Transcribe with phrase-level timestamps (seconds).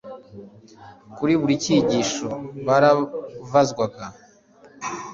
[1.15, 2.27] kuri buri kigisho
[2.67, 4.05] baravazwaga